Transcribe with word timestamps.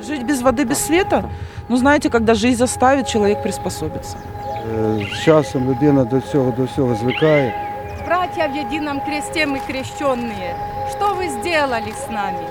Жить 0.00 0.26
без 0.26 0.42
воды, 0.42 0.64
без 0.64 0.78
света? 0.86 1.24
Ну, 1.68 1.76
знаете, 1.76 2.10
когда 2.10 2.34
жизнь 2.34 2.58
заставит, 2.58 3.08
человек 3.08 3.42
приспособится. 3.42 4.16
Е, 4.78 5.06
З 5.14 5.24
часом 5.24 5.68
людина 5.70 6.04
до 6.04 6.20
цього 6.20 6.50
до 6.56 6.64
всього 6.64 6.94
звикає. 6.94 7.54
Братья 8.06 8.46
в 8.48 8.56
едином 8.56 9.00
кресте 9.00 9.46
мы 9.46 9.58
крещенные, 9.70 10.54
что 10.90 11.14
вы 11.14 11.28
сделали 11.28 11.92
с 11.92 12.10
нами? 12.10 12.46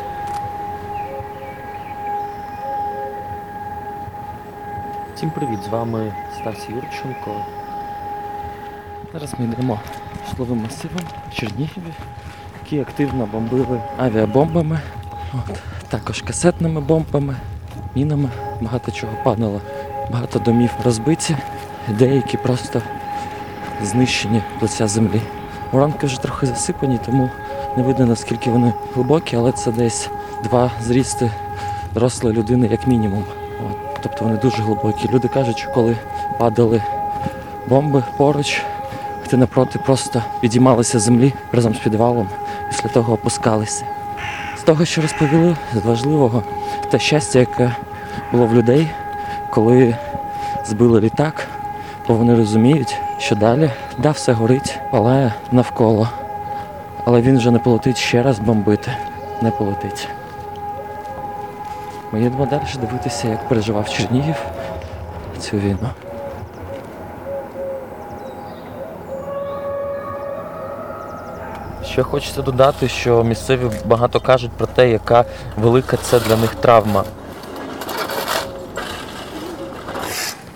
Всім 5.15 5.29
привіт! 5.29 5.59
З 5.65 5.67
вами 5.67 6.13
Стас 6.39 6.69
Юрченко. 6.69 7.31
Зараз 9.13 9.33
ми 9.39 9.45
йдемо 9.45 9.79
житловим 10.29 10.61
масивом 10.63 11.01
в 11.31 11.35
Чернігові, 11.35 11.93
які 12.63 12.79
активно 12.79 13.25
бомбили 13.25 13.81
авіабомбами, 13.97 14.79
от, 15.33 15.59
також 15.88 16.22
касетними 16.22 16.80
бомбами, 16.80 17.36
мінами. 17.94 18.28
Багато 18.60 18.92
чого 18.92 19.12
падало, 19.24 19.60
багато 20.12 20.38
домів 20.38 20.70
розбиті, 20.84 21.36
деякі 21.88 22.36
просто 22.36 22.82
знищені 23.82 24.42
лиця 24.62 24.88
землі. 24.88 25.20
Уранки 25.72 26.06
вже 26.06 26.22
трохи 26.22 26.46
засипані, 26.46 26.98
тому 27.06 27.30
не 27.76 27.82
видно 27.82 28.06
наскільки 28.06 28.50
вони 28.50 28.72
глибокі, 28.94 29.36
але 29.36 29.52
це 29.52 29.72
десь 29.72 30.10
два 30.44 30.70
зрісти 30.82 31.30
дорослої 31.94 32.36
людини 32.36 32.68
як 32.70 32.86
мінімум. 32.86 33.24
От, 33.66 34.00
тобто 34.02 34.24
вони 34.24 34.36
дуже 34.36 34.62
глибокі. 34.62 35.08
Люди 35.12 35.28
кажуть, 35.28 35.58
що 35.58 35.70
коли 35.70 35.96
падали 36.38 36.82
бомби 37.68 38.04
поруч, 38.16 38.62
ти 39.26 39.36
напроти 39.36 39.78
просто 39.78 40.22
підіймалися 40.40 40.98
землі 40.98 41.32
разом 41.52 41.74
з 41.74 41.78
підвалом, 41.78 42.28
після 42.70 42.88
того 42.88 43.12
опускалися. 43.12 43.95
Того, 44.66 44.84
що 44.84 45.02
розповіли, 45.02 45.56
важливого 45.74 46.42
те 46.90 46.98
щастя, 46.98 47.38
яке 47.38 47.76
було 48.32 48.46
в 48.46 48.54
людей, 48.54 48.90
коли 49.50 49.96
збили 50.64 51.00
літак, 51.00 51.46
бо 52.08 52.14
вони 52.14 52.34
розуміють, 52.34 52.96
що 53.18 53.34
далі 53.34 53.70
да, 53.98 54.10
все 54.10 54.32
горить, 54.32 54.78
палає 54.90 55.32
навколо. 55.52 56.08
Але 57.04 57.20
він 57.20 57.38
вже 57.38 57.50
не 57.50 57.58
полетить 57.58 57.98
ще 57.98 58.22
раз 58.22 58.38
бомбити. 58.38 58.92
Не 59.42 59.50
полетить. 59.50 60.08
Ми 62.12 62.22
їдемо 62.22 62.46
далі 62.46 62.62
дивитися, 62.80 63.28
як 63.28 63.48
переживав 63.48 63.88
Чернігів 63.88 64.36
цю 65.38 65.56
війну. 65.56 65.88
Ще 71.96 72.02
хочеться 72.02 72.42
додати, 72.42 72.88
що 72.88 73.24
місцеві 73.24 73.70
багато 73.84 74.20
кажуть 74.20 74.50
про 74.50 74.66
те, 74.66 74.90
яка 74.90 75.24
велика 75.56 75.96
це 75.96 76.20
для 76.20 76.36
них 76.36 76.54
травма. 76.54 77.04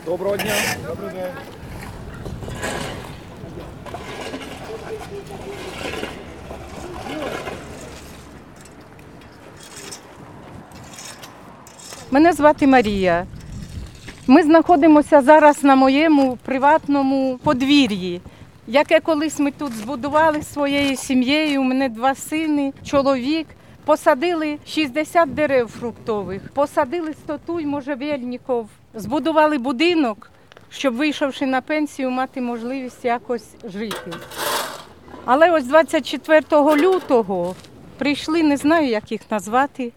Доброго 0.06 0.36
дня. 0.36 0.52
Мене 12.10 12.32
звати 12.32 12.66
Марія. 12.66 13.26
Ми 14.26 14.42
знаходимося 14.42 15.22
зараз 15.22 15.64
на 15.64 15.76
моєму 15.76 16.38
приватному 16.44 17.38
подвір'ї, 17.44 18.20
яке 18.66 19.00
колись 19.00 19.38
ми 19.38 19.50
тут 19.50 19.72
збудували 19.72 20.42
своєю 20.42 20.96
сім'єю. 20.96 21.60
У 21.60 21.64
мене 21.64 21.88
два 21.88 22.14
сини, 22.14 22.72
чоловік. 22.84 23.46
Посадили 23.84 24.58
60 24.66 25.34
дерев 25.34 25.68
фруктових, 25.68 26.42
посадили 26.54 27.14
стотуй 27.14 27.66
можжевельників, 27.66 28.68
збудували 28.94 29.58
будинок, 29.58 30.30
щоб, 30.70 30.94
вийшовши 30.94 31.46
на 31.46 31.60
пенсію, 31.60 32.10
мати 32.10 32.40
можливість 32.40 33.04
якось 33.04 33.48
жити. 33.64 34.12
Але 35.24 35.50
ось 35.50 35.64
24 35.64 36.42
лютого 36.76 37.54
прийшли, 37.98 38.42
не 38.42 38.56
знаю, 38.56 38.88
як 38.88 39.12
їх 39.12 39.20
назвати, 39.30 39.92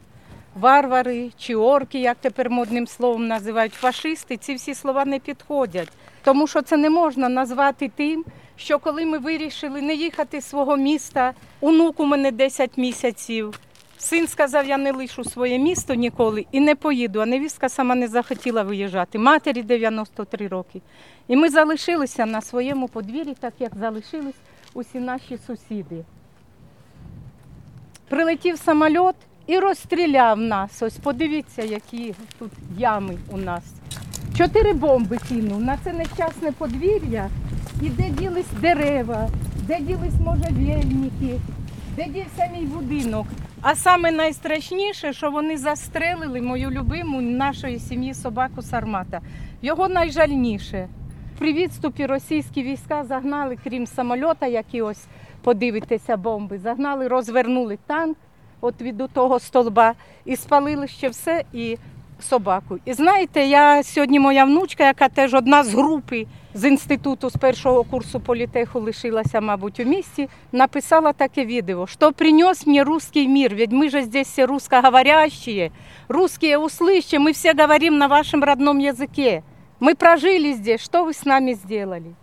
варвари 0.55 1.31
чи 1.37 1.55
орки, 1.55 1.99
як 1.99 2.17
тепер 2.21 2.49
модним 2.49 2.87
словом 2.87 3.27
називають, 3.27 3.73
фашисти, 3.73 4.37
ці 4.37 4.53
всі 4.53 4.75
слова 4.75 5.05
не 5.05 5.19
підходять. 5.19 5.89
Тому 6.23 6.47
що 6.47 6.61
це 6.61 6.77
не 6.77 6.89
можна 6.89 7.29
назвати 7.29 7.91
тим, 7.95 8.25
що 8.55 8.79
коли 8.79 9.05
ми 9.05 9.17
вирішили 9.17 9.81
не 9.81 9.93
їхати 9.93 10.41
з 10.41 10.45
свого 10.45 10.77
міста, 10.77 11.33
онук 11.61 11.99
у 11.99 12.05
мене 12.05 12.31
10 12.31 12.77
місяців. 12.77 13.59
Син 13.97 14.27
сказав, 14.27 14.67
я 14.67 14.77
не 14.77 14.91
лишу 14.91 15.23
своє 15.23 15.59
місто 15.59 15.93
ніколи 15.93 16.45
і 16.51 16.59
не 16.59 16.75
поїду, 16.75 17.19
а 17.19 17.25
невістка 17.25 17.69
сама 17.69 17.95
не 17.95 18.07
захотіла 18.07 18.63
виїжджати. 18.63 19.19
Матері 19.19 19.63
93 19.63 20.47
роки. 20.47 20.81
І 21.27 21.35
ми 21.35 21.49
залишилися 21.49 22.25
на 22.25 22.41
своєму 22.41 22.87
подвір'ї, 22.87 23.35
так 23.39 23.53
як 23.59 23.71
залишились 23.79 24.35
усі 24.73 24.99
наші 24.99 25.37
сусіди. 25.47 26.05
Прилетів 28.09 28.57
самоліт 28.57 29.15
і 29.47 29.59
розстріляв 29.59 30.37
нас. 30.37 30.81
Ось 30.81 30.97
подивіться, 30.97 31.63
які 31.63 32.15
тут 32.39 32.51
ями 32.77 33.17
у 33.31 33.37
нас. 33.37 33.63
Чотири 34.37 34.73
бомби 34.73 35.17
кинув 35.29 35.61
на 35.61 35.77
це 35.83 35.93
нещасне 35.93 36.51
подвір'я, 36.51 37.29
і 37.83 37.89
де 37.89 38.09
ділись 38.09 38.51
дерева, 38.61 39.29
де 39.67 39.79
ділись 39.79 40.19
можжевельники, 40.25 41.39
де 41.95 42.05
дівся 42.05 42.49
мій 42.53 42.65
будинок. 42.65 43.27
А 43.61 43.75
саме 43.75 44.11
найстрашніше, 44.11 45.13
що 45.13 45.31
вони 45.31 45.57
застрелили 45.57 46.41
мою 46.41 46.71
любиму 46.71 47.21
нашої 47.21 47.79
сім'ї 47.79 48.13
собаку 48.13 48.61
Сармата. 48.61 49.21
Його 49.61 49.87
найжальніше. 49.87 50.87
При 51.39 51.53
відступі 51.53 52.05
російські 52.05 52.63
війська 52.63 53.03
загнали, 53.03 53.57
крім 53.63 53.87
самольота, 53.87 54.47
які 54.47 54.81
ось 54.81 55.05
подивитеся 55.41 56.17
бомби, 56.17 56.57
загнали, 56.59 57.07
розвернули 57.07 57.77
танк 57.87 58.17
от 58.61 58.81
від 58.81 59.03
того 59.13 59.39
столба 59.39 59.93
і 60.25 60.35
спалили 60.35 60.87
ще 60.87 61.09
все 61.09 61.43
і 61.53 61.77
собаку. 62.22 62.78
І 62.84 62.92
знаєте, 62.92 63.44
я 63.44 63.82
сьогодні 63.82 64.20
моя 64.20 64.44
внучка, 64.44 64.86
яка 64.86 65.08
теж 65.08 65.34
одна 65.34 65.64
з 65.64 65.74
групи 65.74 66.26
з 66.54 66.64
інституту 66.64 67.30
з 67.30 67.36
першого 67.36 67.84
курсу 67.84 68.20
політеху 68.20 68.80
лишилася, 68.80 69.40
мабуть, 69.40 69.80
у 69.80 69.84
місті, 69.84 70.28
написала 70.52 71.12
таке 71.12 71.44
відео, 71.44 71.86
що 71.86 72.12
принес 72.12 72.66
мені 72.66 72.82
русский 72.82 73.28
мир, 73.28 73.54
ведь 73.54 73.72
мы 73.72 73.90
же 73.90 74.02
здесь 74.02 74.28
все 74.28 74.46
русскоговорящие, 74.46 75.70
русские 76.08 76.58
услышьте, 76.58 77.18
мы 77.18 77.32
все 77.32 77.54
говорим 77.54 77.98
на 77.98 78.06
вашем 78.06 78.44
родном 78.44 78.78
языке. 78.78 79.42
Мы 79.80 79.94
прожили 79.94 80.52
здесь, 80.52 80.80
что 80.80 81.04
вы 81.04 81.10
с 81.10 81.24
нами 81.24 81.54
сделали? 81.54 82.14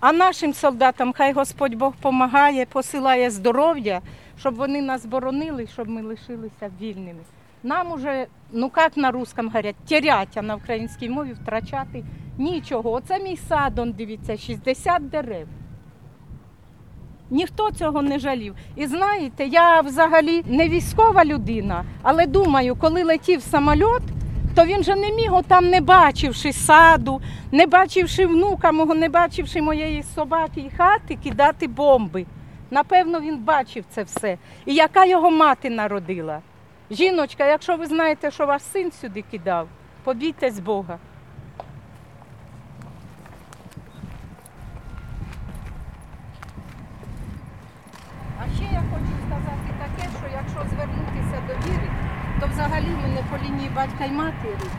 А 0.00 0.12
нашим 0.12 0.54
солдатам 0.54 1.12
хай 1.12 1.32
Господь 1.32 1.74
Бог 1.74 1.92
допомагає, 1.92 2.66
посилає 2.66 3.30
здоров'я, 3.30 4.00
щоб 4.38 4.54
вони 4.54 4.82
нас 4.82 5.06
боронили, 5.06 5.66
щоб 5.66 5.88
ми 5.88 6.02
лишилися 6.02 6.70
вільними. 6.80 7.20
Нам 7.65 7.91
уже, 7.91 8.27
ну 8.51 8.71
як 8.77 8.97
на 8.97 9.11
русском 9.11 9.47
говорять, 9.47 9.75
терять, 9.87 10.37
а 10.37 10.41
на 10.41 10.55
українській 10.55 11.09
мові 11.09 11.33
втрачати 11.33 12.03
нічого. 12.37 12.91
Оце 12.91 13.19
мій 13.19 13.37
сад, 13.37 13.79
он, 13.79 13.91
дивіться, 13.91 14.37
60 14.37 15.09
дерев. 15.09 15.47
Ніхто 17.29 17.71
цього 17.71 18.01
не 18.01 18.19
жалів. 18.19 18.55
І 18.75 18.87
знаєте, 18.87 19.45
я 19.45 19.81
взагалі 19.81 20.43
не 20.47 20.69
військова 20.69 21.25
людина, 21.25 21.85
але 22.01 22.27
думаю, 22.27 22.75
коли 22.75 23.03
летів 23.03 23.41
самоліт, 23.41 24.03
то 24.55 24.65
він 24.65 24.83
же 24.83 24.95
не 24.95 25.11
міг 25.11 25.31
там, 25.47 25.69
не 25.69 25.81
бачивши 25.81 26.53
саду, 26.53 27.21
не 27.51 27.65
бачивши 27.67 28.25
внука 28.25 28.71
мого, 28.71 28.95
не 28.95 29.09
бачивши 29.09 29.61
моєї 29.61 30.03
собаки 30.03 30.61
і 30.61 30.77
хати, 30.77 31.17
кидати 31.23 31.67
бомби. 31.67 32.25
Напевно, 32.71 33.19
він 33.19 33.37
бачив 33.37 33.85
це 33.89 34.03
все. 34.03 34.37
І 34.65 34.73
яка 34.73 35.05
його 35.05 35.31
мати 35.31 35.69
народила? 35.69 36.41
Жіночка, 36.90 37.46
якщо 37.46 37.76
ви 37.76 37.86
знаєте, 37.86 38.30
що 38.30 38.46
ваш 38.46 38.62
син 38.62 38.92
сюди 38.92 39.24
кидав, 39.30 39.68
побійтесь 40.04 40.58
Бога. 40.58 40.98
А 48.38 48.44
ще 48.56 48.64
я 48.64 48.82
хочу 48.90 49.12
сказати 49.26 49.70
таке, 49.78 50.08
що 50.18 50.26
якщо 50.32 50.74
звернутися 50.74 51.42
до 51.48 51.70
віри, 51.70 51.90
то 52.40 52.46
взагалі 52.46 52.86
ми 53.02 53.08
не 53.08 53.22
по 53.30 53.44
лінії 53.44 53.70
батька 53.76 54.04
й 54.04 54.10
матері. 54.10 54.70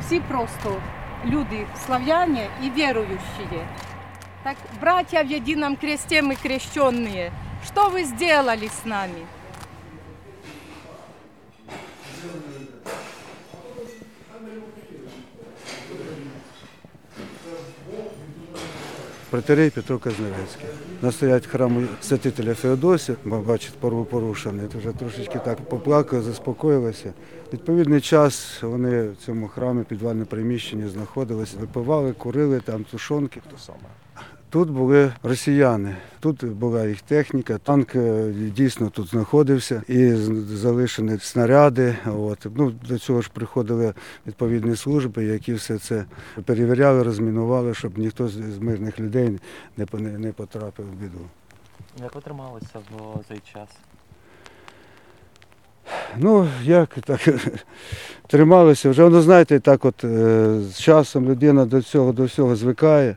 Всі 0.00 0.20
просто 0.20 0.76
люди 1.26 1.66
слав'яні 1.86 2.46
і 2.62 2.70
віруючі. 2.70 3.60
Так, 4.42 4.56
братья 4.80 5.22
в 5.22 5.30
едином 5.30 5.76
кресте 5.76 6.22
мы 6.22 6.34
крещенные, 6.34 7.30
что 7.66 7.90
вы 7.90 8.04
сделали 8.04 8.68
с 8.68 8.84
нами? 8.84 9.26
Протерей 19.35 19.69
Петро 19.69 19.99
Казневецький. 19.99 20.65
Настоять 21.01 21.47
храму 21.47 21.87
святителя 22.01 22.53
Феодосія, 22.53 23.17
бо 23.25 23.37
бачить 23.39 23.73
пору 23.73 24.05
порушений, 24.05 24.67
вже 24.77 24.91
трошечки 24.91 25.39
так 25.45 25.57
поплакали, 25.69 26.21
заспокоїлися. 26.21 27.13
Відповідний 27.53 28.01
час 28.01 28.57
вони 28.61 29.09
в 29.09 29.15
цьому 29.25 29.47
храмі 29.47 29.83
підвальне 29.83 30.25
приміщення 30.25 30.89
знаходилися, 30.89 31.57
випивали, 31.59 32.13
курили 32.13 32.59
там 32.59 32.83
тушонки. 32.91 33.41
Тут 34.55 34.69
були 34.69 35.13
росіяни, 35.23 35.95
тут 36.19 36.45
була 36.45 36.85
їх 36.85 37.01
техніка, 37.01 37.57
танк 37.57 37.95
е, 37.95 38.33
дійсно 38.55 38.89
тут 38.89 39.07
знаходився 39.07 39.83
і 39.87 40.09
залишені 40.55 41.19
снаряди. 41.19 41.95
От. 42.05 42.47
Ну, 42.55 42.71
до 42.71 42.99
цього 42.99 43.21
ж 43.21 43.29
приходили 43.33 43.93
відповідні 44.27 44.75
служби, 44.75 45.25
які 45.25 45.53
все 45.53 45.77
це 45.77 46.05
перевіряли, 46.45 47.03
розмінували, 47.03 47.73
щоб 47.73 47.97
ніхто 47.97 48.27
з 48.27 48.57
мирних 48.59 48.99
людей 48.99 49.39
не, 49.77 50.31
потрапив 50.31 50.85
в 50.85 50.93
біду. 50.93 51.21
Як 52.01 52.15
ви 52.15 52.21
трималися 52.21 52.79
в 52.91 53.23
цей 53.27 53.41
час? 53.53 53.69
Ну, 56.17 56.47
як 56.63 56.89
так 56.89 57.29
трималися. 58.27 58.89
Вже 58.89 59.03
воно, 59.03 59.21
знаєте, 59.21 59.59
так 59.59 59.85
от 59.85 60.03
е, 60.03 60.59
з 60.61 60.79
часом 60.79 61.29
людина 61.29 61.65
до 61.65 61.81
цього 61.81 62.11
до 62.11 62.23
всього 62.23 62.55
звикає. 62.55 63.15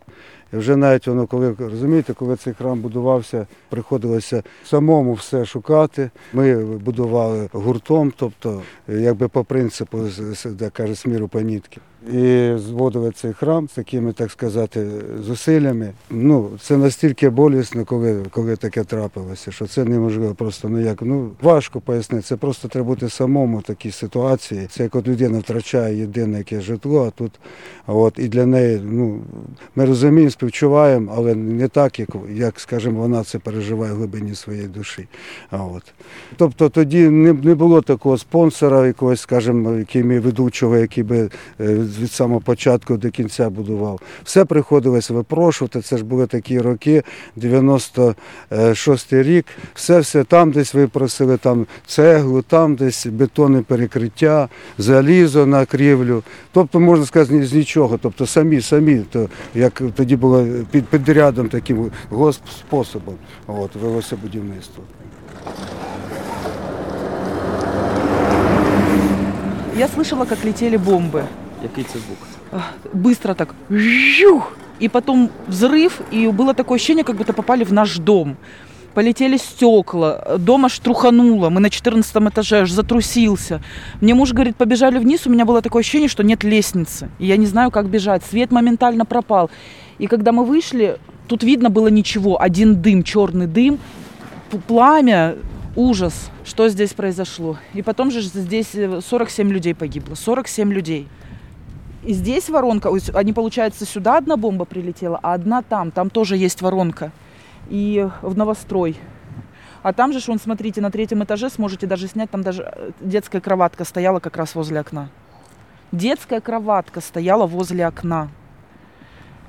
Вже 0.53 0.77
навіть 0.77 1.07
воно, 1.07 1.27
коли 1.27 1.55
розумієте, 1.59 2.15
коли 2.15 2.37
цей 2.37 2.55
храм 2.55 2.81
будувався, 2.81 3.47
приходилося 3.69 4.43
самому 4.65 5.13
все 5.13 5.45
шукати. 5.45 6.11
Ми 6.33 6.65
будували 6.65 7.49
гуртом, 7.53 8.13
тобто 8.17 8.63
якби 8.89 9.29
по 9.29 9.45
принципу, 9.45 9.99
де 10.45 10.71
каже, 10.71 10.95
сміру 10.95 11.29
по 11.29 11.41
нітки. 11.41 11.81
І 12.13 12.53
зводили 12.57 13.11
цей 13.11 13.33
храм 13.33 13.69
з 13.69 13.73
такими, 13.73 14.13
так 14.13 14.31
сказати, 14.31 14.87
зусиллями. 15.21 15.93
Ну, 16.11 16.51
це 16.61 16.77
настільки 16.77 17.31
болісно, 17.31 17.85
коли, 17.85 18.23
коли 18.31 18.57
таке 18.57 18.85
трапилося, 18.85 19.53
що 19.53 19.67
це 19.67 19.85
неможливо 19.85 20.35
просто 20.35 20.69
ну 20.69 20.81
як. 20.81 21.03
Ну 21.03 21.31
важко 21.43 21.81
пояснити. 21.81 22.25
Це 22.25 22.37
просто 22.37 22.69
треба 22.69 22.87
бути 22.87 23.09
самому 23.09 23.59
в 23.59 23.63
такій 23.63 23.91
ситуації. 23.91 24.67
Це 24.71 24.83
як 24.83 24.95
от 24.95 25.09
людина 25.09 25.39
втрачає 25.39 25.99
єдине 25.99 26.39
яке 26.39 26.61
житло, 26.61 27.07
а 27.07 27.11
тут 27.11 27.33
от 27.87 28.19
і 28.19 28.29
для 28.29 28.47
неї, 28.47 28.81
ну 28.85 29.21
ми 29.77 29.85
розуміємо, 29.85 30.31
співчуваємо, 30.31 31.13
але 31.17 31.35
не 31.35 31.69
так, 31.69 32.01
як, 32.01 32.09
як 32.35 32.61
скажімо, 32.61 33.01
вона 33.01 33.25
це 33.25 33.39
переживає 33.39 33.93
в 33.93 33.97
глибині 33.97 34.35
своєї 34.35 34.69
душі. 34.69 35.09
А 35.51 35.65
от. 35.65 35.83
Тобто 36.37 36.69
тоді 36.69 37.09
не, 37.09 37.33
не 37.33 37.55
було 37.55 37.83
такого 37.83 38.19
спонсора, 38.19 38.87
якогось, 38.87 39.21
скажімо, 39.21 39.73
який 39.73 40.03
ведучого, 40.03 40.77
який 40.77 41.05
би 41.05 41.31
е, 41.61 41.88
від 42.01 42.13
самого 42.13 42.41
початку 42.41 42.97
до 42.97 43.11
кінця 43.11 43.51
будував. 43.51 44.01
Все 44.25 44.45
приходилось 44.45 45.11
випрошувати. 45.11 45.81
Це 45.81 45.97
ж 45.97 46.05
були 46.05 46.27
такі 46.27 46.61
роки, 46.61 47.03
96-й 47.37 49.23
рік. 49.23 49.47
Все, 49.75 50.01
все 50.01 50.25
там 50.25 50.53
десь 50.53 50.75
випросили, 50.75 51.37
там 51.37 51.67
цеглу, 51.87 52.43
там 52.43 52.77
десь 52.77 53.07
бетонне 53.07 53.63
перекриття, 53.63 54.49
залізо 54.79 55.47
на 55.47 55.67
крівлю. 55.67 56.23
Тобто, 56.53 56.81
можна 56.81 57.07
сказати, 57.07 57.47
з 57.47 57.53
нічого. 57.53 57.99
Тобто 58.03 58.27
самі, 58.27 58.61
самі, 58.61 58.99
то 58.99 59.29
як 59.55 59.83
тоді 59.95 60.17
було 60.17 60.47
під 60.71 60.87
підрядом 60.87 61.49
таким 61.49 61.91
госпспособом. 62.11 63.15
От, 63.47 63.75
велося 63.75 64.17
будівництво. 64.17 64.85
Я 69.79 69.87
слышала, 69.87 70.25
как 70.25 70.43
летели 70.43 70.77
бомбы. 70.77 71.25
Який 71.63 71.85
це 71.85 71.99
звук? 71.99 72.19
Быстро 72.95 73.35
так. 73.35 73.55
жух, 73.71 74.53
И 74.81 74.89
потом 74.89 75.31
взрыв, 75.49 76.01
и 76.13 76.29
было 76.29 76.55
такое 76.55 76.77
ощущение, 76.77 77.05
как 77.05 77.17
будто 77.17 77.33
попали 77.33 77.65
в 77.65 77.73
наш 77.73 77.99
дом. 77.99 78.37
Полетели 78.95 79.37
стекла, 79.37 80.37
дом 80.39 80.65
аж 80.65 80.79
трухануло, 80.79 81.51
мы 81.51 81.61
на 81.61 81.71
14 81.71 82.17
этаже, 82.17 82.61
аж 82.61 82.71
затрусился. 82.71 83.61
Мне 84.01 84.15
муж 84.15 84.33
говорит, 84.33 84.57
побежали 84.57 84.99
вниз, 84.99 85.27
у 85.27 85.31
меня 85.31 85.45
было 85.45 85.63
такое 85.63 85.81
ощущение, 85.81 86.09
что 86.09 86.23
нет 86.23 86.45
лестницы. 86.45 87.09
И 87.19 87.27
я 87.27 87.37
не 87.37 87.47
знаю, 87.47 87.71
как 87.71 87.87
бежать. 87.87 88.23
Свет 88.25 88.51
моментально 88.53 89.05
пропал. 89.05 89.51
И 89.99 90.07
когда 90.07 90.33
мы 90.33 90.45
вышли, 90.45 90.99
тут 91.27 91.43
видно 91.43 91.71
было 91.71 91.89
ничего, 91.89 92.41
один 92.41 92.81
дым, 92.81 93.03
черный 93.03 93.47
дым, 93.47 93.79
пламя, 94.67 95.37
ужас, 95.77 96.31
что 96.45 96.69
здесь 96.69 96.93
произошло. 96.93 97.59
И 97.75 97.83
потом 97.83 98.11
же 98.11 98.21
здесь 98.21 98.75
э, 98.75 99.01
47 99.01 99.51
людей 99.51 99.75
погибло, 99.75 100.15
47 100.15 100.73
людей. 100.73 101.07
И 102.05 102.13
здесь 102.13 102.49
воронка, 102.49 102.91
они, 103.15 103.33
получается, 103.33 103.85
сюда 103.85 104.19
одна 104.19 104.37
бомба 104.37 104.65
прилетела, 104.65 105.19
а 105.23 105.35
одна 105.35 105.63
там, 105.63 105.91
там 105.91 106.11
тоже 106.11 106.37
есть 106.37 106.63
воронка. 106.63 107.11
И 107.69 108.09
в 108.23 108.37
новострой. 108.37 108.97
А 109.83 109.93
там 109.93 110.13
же, 110.13 110.21
ж, 110.21 110.29
вон, 110.29 110.39
смотрите, 110.39 110.81
на 110.81 110.91
третьем 110.91 111.23
этаже 111.25 111.51
сможете 111.51 111.87
даже 111.87 112.09
снять, 112.09 112.31
там 112.31 112.43
даже 112.43 112.63
э, 112.63 112.91
детская 113.01 113.41
кроватка 113.41 113.85
стояла 113.85 114.21
как 114.21 114.37
раз 114.37 114.55
возле 114.55 114.81
окна. 114.81 115.09
Детская 115.93 116.41
кроватка 116.41 117.01
стояла 117.01 117.47
возле 117.47 117.87
окна. 117.87 118.29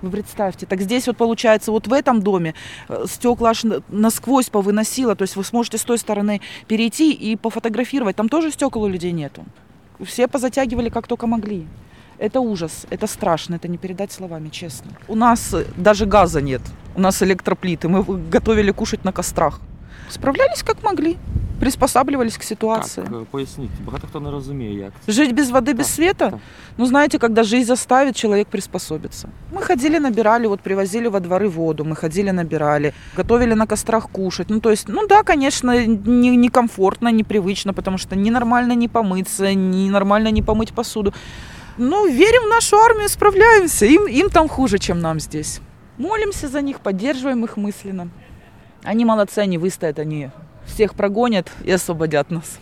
Вы 0.01 0.11
представьте, 0.11 0.65
так 0.65 0.81
здесь 0.81 1.07
вот 1.07 1.17
получается, 1.17 1.71
вот 1.71 1.87
в 1.87 1.93
этом 1.93 2.21
доме 2.21 2.53
э, 2.87 3.05
стекла 3.07 3.49
аж 3.49 3.63
на- 3.63 3.81
насквозь 3.89 4.49
повыносило, 4.49 5.15
то 5.15 5.23
есть 5.23 5.35
вы 5.35 5.43
сможете 5.43 5.77
с 5.77 5.83
той 5.83 5.97
стороны 5.97 6.41
перейти 6.67 7.11
и 7.11 7.35
пофотографировать, 7.35 8.15
там 8.15 8.29
тоже 8.29 8.51
стекол 8.51 8.83
у 8.83 8.87
людей 8.87 9.11
нету. 9.11 9.43
Все 10.01 10.27
позатягивали 10.27 10.89
как 10.89 11.07
только 11.07 11.27
могли. 11.27 11.67
Это 12.18 12.40
ужас, 12.40 12.86
это 12.90 13.06
страшно, 13.06 13.56
это 13.56 13.68
не 13.68 13.76
передать 13.78 14.12
словами, 14.12 14.48
честно. 14.50 14.90
У 15.08 15.14
нас 15.16 15.54
э, 15.54 15.64
даже 15.76 16.06
газа 16.06 16.40
нет, 16.40 16.60
у 16.96 17.00
нас 17.00 17.22
электроплиты, 17.22 17.88
мы 17.88 18.02
в- 18.02 18.30
готовили 18.30 18.70
кушать 18.72 19.04
на 19.04 19.12
кострах. 19.12 19.60
Справлялись 20.10 20.62
как 20.62 20.82
могли, 20.82 21.16
приспосабливались 21.60 22.36
к 22.38 22.42
ситуации. 22.44 23.02
Так, 23.04 23.12
е, 23.12 23.24
поясніть, 23.30 23.70
багато 23.86 24.06
хто 24.06 24.20
не 24.20 24.30
розуміє, 24.30 24.78
як 24.80 24.92
це. 25.06 25.12
Жить 25.12 25.34
без 25.34 25.50
воды, 25.50 25.74
без 25.74 25.86
Так, 25.86 25.86
света? 25.86 26.30
так. 26.30 26.38
Ну, 26.78 26.86
знаете, 26.86 27.18
когда 27.18 27.42
жизнь 27.42 27.66
заставит, 27.66 28.16
человек 28.16 28.46
приспособится. 28.48 29.28
Мы 29.54 29.62
ходили, 29.66 29.98
набирали, 30.00 30.46
вот 30.46 30.60
привозили 30.60 31.08
во 31.08 31.20
дворы 31.20 31.48
воду, 31.48 31.84
мы 31.84 31.96
ходили, 31.96 32.30
набирали, 32.32 32.92
готовили 33.16 33.54
на 33.54 33.66
кострах 33.66 34.08
кушать. 34.10 34.50
Ну, 34.50 34.60
то 34.60 34.70
есть, 34.70 34.88
ну 34.88 35.06
да, 35.08 35.22
конечно, 35.22 35.86
не- 35.86 36.36
некомфортно, 36.36 37.08
непривычно, 37.12 37.72
потому 37.72 37.98
что 37.98 38.14
ни 38.16 38.30
нормально 38.30 38.74
не 38.76 38.88
помыться, 38.88 39.54
ни 39.54 39.90
нормально 39.90 40.30
не 40.30 40.42
помыть 40.42 40.72
посуду. 40.72 41.12
Но 41.78 42.06
верим 42.06 42.44
в 42.44 42.48
нашу 42.48 42.76
армию, 42.76 43.08
справляемся. 43.08 43.86
Им, 43.86 44.06
им 44.06 44.30
там 44.30 44.48
хуже, 44.48 44.78
чем 44.78 45.00
нам 45.00 45.20
здесь. 45.20 45.60
Молимся 45.98 46.48
за 46.48 46.60
них, 46.62 46.80
поддерживаем 46.80 47.44
их 47.44 47.56
мысленно. 47.56 48.08
Они 48.82 49.04
молодцы, 49.04 49.38
они 49.38 49.58
выстоят, 49.58 49.98
они 49.98 50.30
всех 50.66 50.94
прогонят 50.94 51.50
и 51.64 51.70
освободят 51.72 52.30
нас. 52.30 52.58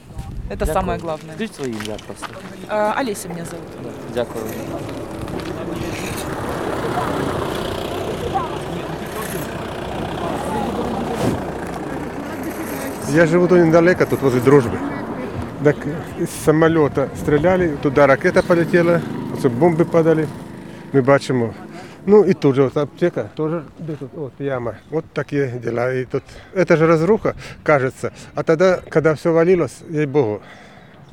Это 0.51 0.67
Дякую. 0.67 0.75
самое 0.75 0.99
главное. 0.99 1.35
Скажіть 1.35 1.55
своє 1.55 1.71
ім'я 1.73 1.97
просто. 2.07 2.27
А, 2.69 2.95
Олеся 2.99 3.29
меня 3.29 3.45
зовут. 3.45 3.67
Дякую. 4.15 4.45
Я 13.11 13.27
живу 13.27 13.47
тут 13.49 13.59
недалеко, 13.59 14.07
тут 14.07 14.23
возле 14.23 14.41
дружбы. 14.41 14.79
Так 15.64 15.76
из 16.20 16.30
самолета 16.30 17.10
стреляли, 17.16 17.76
туда 17.82 18.08
ракета 18.08 18.44
полетела, 18.44 19.02
оце 19.34 19.50
бомби 19.50 19.84
падали. 19.84 20.28
Ми 20.94 21.02
бачимо. 21.02 21.54
Ну 22.06 22.26
і 22.26 22.34
тут 22.34 22.56
же 22.56 22.64
от 22.64 22.78
аптека, 22.78 23.30
тоже 23.36 23.64
де 23.80 23.94
тут 23.96 24.10
от 24.18 24.32
яма. 24.40 24.74
Вот 24.90 25.06
такие 25.14 25.48
дела. 25.64 25.94
И 25.94 26.06
тут 26.06 26.24
это 26.56 26.78
же 26.78 26.88
разруха, 26.88 27.36
кажется. 27.64 28.12
А 28.36 28.44
тогда, 28.44 28.80
когда 28.90 29.14
все 29.14 29.34
валилось, 29.34 29.82
ей-богу, 29.90 30.42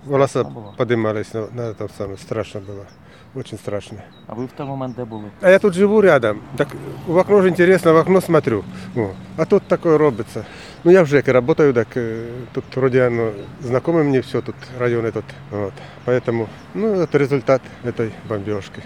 волоса 0.05 0.45
было? 0.45 0.75
поднимались 0.77 1.35
на, 1.35 1.49
на 1.53 1.71
этом 1.71 1.89
самом. 1.99 2.19
Страшно 2.19 2.61
было. 2.61 2.87
Очень 3.36 3.58
страшно. 3.58 3.98
А 4.28 4.34
ви 4.34 4.46
в 4.46 4.52
той 4.52 4.66
момент 4.66 4.96
де 4.96 5.06
були? 5.06 5.24
А 5.42 5.50
я 5.50 5.60
тут 5.60 5.74
живу 5.74 6.02
рядом. 6.02 6.40
Так 6.56 6.68
в 7.08 7.18
окно 7.18 7.42
же 7.42 7.50
интересно, 7.50 7.94
в 7.94 7.98
окно 7.98 8.22
смотрю. 8.22 8.64
О, 8.96 9.10
а 9.38 9.46
тут 9.46 9.64
такое 9.64 9.98
робится. 9.98 10.46
Ну 10.84 10.92
я 10.92 11.04
в 11.04 11.08
ЖЭКе 11.08 11.32
работаю, 11.32 11.74
так 11.74 11.88
э, 11.98 12.28
тут 12.54 12.64
вроде 12.76 13.08
оно 13.08 13.32
знакомый 13.62 14.04
мне 14.04 14.22
все 14.22 14.42
тут, 14.42 14.56
районы 14.80 15.12
тут. 15.12 15.26
Вот. 15.52 15.74
Поэтому, 16.06 16.48
ну, 16.74 16.88
это 16.88 17.18
результат 17.18 17.62
этой 17.84 18.12
бомбежки. 18.30 18.84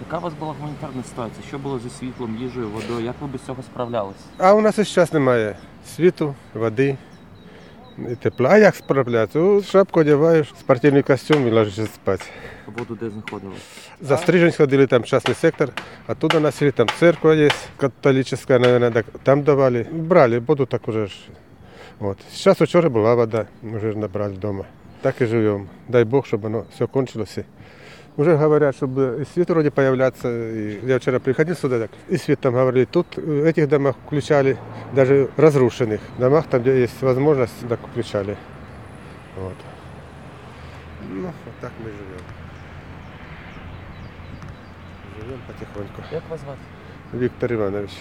Яка 0.00 0.18
у 0.18 0.20
вас 0.20 0.34
була 0.34 0.54
гуманітарна 0.60 1.02
ситуація? 1.02 1.42
Що 1.48 1.58
було 1.58 1.78
зі 1.78 1.90
світлом, 1.90 2.36
їжею, 2.40 2.68
водою? 2.68 3.06
Як 3.06 3.14
ви 3.20 3.26
без 3.26 3.40
цього 3.42 3.62
справлялись? 3.62 4.16
А 4.38 4.54
у 4.54 4.60
нас 4.60 4.78
і 4.78 4.82
зараз 4.82 5.12
немає 5.12 5.56
світу, 5.96 6.34
води, 6.54 6.96
і 8.12 8.14
тепла. 8.14 8.50
А 8.50 8.58
як 8.58 8.74
справлятися? 8.74 9.38
У 9.38 9.62
шапку 9.62 10.00
одягаєш, 10.00 10.54
спортивний 10.60 11.02
костюм 11.02 11.48
і 11.48 11.50
ложишся 11.50 11.86
спати. 11.86 12.24
Воду 12.66 12.98
де 13.00 13.10
знаходили? 13.10 13.52
За 14.00 14.16
стрижень 14.16 14.52
сходили, 14.52 14.86
там 14.86 15.02
частный 15.02 15.34
сектор, 15.34 15.70
оттуда 16.06 16.40
носили, 16.40 16.70
там 16.70 16.88
церковь 16.98 17.38
есть, 17.38 17.68
католическая, 17.76 18.58
наверное, 18.58 18.90
так, 18.90 19.06
там 19.22 19.42
давали. 19.42 19.86
Брали 19.92 20.38
воду 20.38 20.66
так 20.66 20.88
уже. 20.88 21.06
ж. 21.06 21.12
Вот. 21.98 22.18
Сейчас 22.30 22.60
вчера 22.60 22.88
была 22.88 23.14
вода, 23.14 23.46
мы 23.62 23.78
уже 23.78 23.98
набрали 23.98 24.36
дома. 24.36 24.66
Так 25.02 25.22
и 25.22 25.26
живем. 25.26 25.68
Дай 25.88 26.04
Бог, 26.04 26.26
чтобы 26.26 26.46
оно 26.46 26.66
все 26.74 26.86
кончилось. 26.86 27.38
и 27.38 27.44
Уже 28.16 28.36
говорят, 28.36 28.76
чтобы 28.76 29.22
и 29.22 29.24
свет 29.32 29.48
вроде 29.50 29.70
появляться. 29.70 30.28
И 30.28 30.80
я 30.86 30.98
вчера 30.98 31.18
приходил 31.18 31.56
сюда, 31.56 31.78
так, 31.78 31.90
и 32.08 32.16
свет 32.16 32.40
там 32.40 32.54
говорили. 32.54 32.84
Тут 32.84 33.16
в 33.16 33.44
этих 33.44 33.68
домах 33.68 33.96
включали, 34.06 34.56
даже 34.93 35.29
разрушенных 35.37 36.01
домах, 36.17 36.47
там, 36.47 36.61
где 36.61 36.81
есть 36.81 37.01
возможность, 37.01 37.67
так 37.67 37.79
включали. 37.87 38.37
Вот. 39.35 39.55
Ну, 41.09 41.25
вот 41.25 41.55
так 41.59 41.71
мы 41.79 41.85
живем. 41.85 42.21
Живем 45.19 45.39
потихоньку. 45.47 46.01
Як 46.11 46.23
вас 46.29 46.39
звати? 46.39 46.59
Виктор 47.13 47.53
Иванович. 47.53 47.91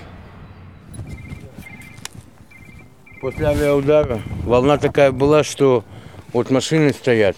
После 3.20 3.46
авиаудара 3.46 4.20
волна 4.44 4.78
такая 4.78 5.12
была, 5.12 5.44
что 5.44 5.84
вот 6.32 6.50
машины 6.50 6.92
стоят, 6.92 7.36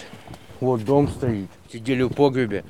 вот 0.61 0.85
дом 0.85 1.09
стоит, 1.09 1.51
сидели 1.71 2.03
в 2.03 2.11
погребе. 2.11 2.65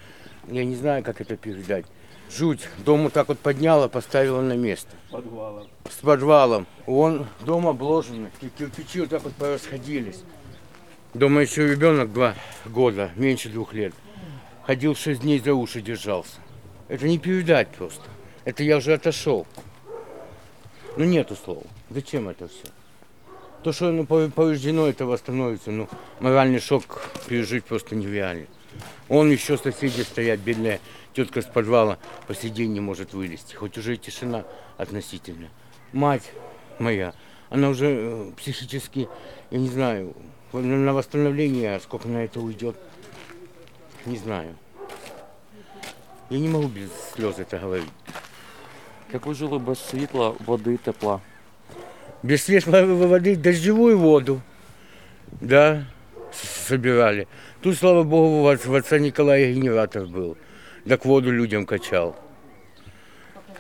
Я 0.48 0.64
не 0.64 0.74
знаю, 0.74 1.04
как 1.04 1.20
это 1.20 1.36
передать. 1.36 1.86
Жуть. 2.30 2.68
Дом 2.78 3.04
вот 3.04 3.12
так 3.12 3.28
вот 3.28 3.38
подняла, 3.38 3.88
поставила 3.88 4.40
на 4.40 4.54
место. 4.54 4.90
Подвалом. 5.10 5.68
С 5.88 5.96
подвалом. 6.00 6.66
Он 6.86 7.26
дом 7.44 7.66
обложенный, 7.68 8.30
ки- 8.40 8.50
кирпичи 8.58 9.00
вот 9.00 9.10
так 9.10 9.22
вот 9.22 9.32
порасходились. 9.34 10.22
Дома 11.12 11.42
еще 11.42 11.68
ребенок 11.68 12.12
два 12.12 12.34
года, 12.66 13.10
меньше 13.14 13.48
двух 13.48 13.72
лет. 13.72 13.94
Ходил 14.66 14.96
шесть 14.96 15.20
дней 15.20 15.38
за 15.38 15.54
уши 15.54 15.80
держался. 15.80 16.38
Это 16.88 17.06
не 17.06 17.18
передать 17.18 17.68
просто. 17.68 18.02
Это 18.44 18.64
я 18.64 18.78
уже 18.78 18.94
отошел. 18.94 19.46
Ну 20.96 21.04
нету 21.04 21.36
слов. 21.36 21.62
Зачем 21.90 22.28
это 22.28 22.48
все? 22.48 22.66
То, 23.62 23.72
что 23.72 23.90
пов- 24.02 24.30
повреждено, 24.32 24.86
это 24.88 25.06
восстановится. 25.06 25.70
Ну, 25.70 25.88
моральный 26.20 26.60
шок 26.60 27.02
пережить 27.28 27.64
просто 27.64 27.94
нереально. 27.94 28.46
Он 29.08 29.30
еще 29.30 29.56
соседи 29.56 30.00
стоят, 30.02 30.40
бедная 30.40 30.80
тетка 31.14 31.40
с 31.42 31.46
подвала 31.46 31.98
по 32.26 32.34
сей 32.34 32.50
день 32.50 32.72
не 32.72 32.80
может 32.80 33.14
вылезти. 33.14 33.54
Хоть 33.54 33.78
уже 33.78 33.94
и 33.94 33.98
тишина 33.98 34.44
относительно. 34.76 35.48
Мать 35.92 36.30
моя, 36.78 37.14
она 37.50 37.68
уже 37.68 37.86
э, 37.86 38.32
психически, 38.36 39.08
я 39.50 39.58
не 39.58 39.68
знаю, 39.68 40.14
на 40.52 40.92
восстановление, 40.92 41.80
сколько 41.80 42.08
на 42.08 42.24
это 42.24 42.40
уйдет, 42.40 42.76
не 44.06 44.16
знаю. 44.16 44.56
Я 46.30 46.38
не 46.38 46.48
могу 46.48 46.68
без 46.68 46.90
слез 47.14 47.38
это 47.38 47.58
говорить. 47.58 47.90
Як 49.12 49.26
ви 49.26 49.34
жили 49.34 49.58
без 49.58 49.88
світла, 49.88 50.34
води, 50.46 50.76
тепла? 50.76 51.20
Без 52.22 52.42
светлой 52.42 52.84
воды 52.84 53.36
дождевую 53.36 53.98
воду, 53.98 54.40
да, 55.40 55.84
собирали. 56.32 57.28
Тут, 57.60 57.76
слава 57.76 58.02
богу, 58.02 58.40
у 58.40 58.42
вас 58.42 58.66
в 58.66 58.74
отца 58.74 58.98
Николая 58.98 59.52
генератор 59.52 60.06
был. 60.06 60.36
Так 60.86 61.04
воду 61.04 61.30
людям 61.30 61.66
качал. 61.66 62.16